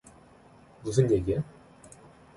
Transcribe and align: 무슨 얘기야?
무슨 0.81 1.11
얘기야? 1.11 1.43